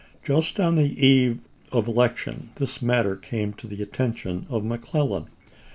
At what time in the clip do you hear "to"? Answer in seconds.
3.53-3.67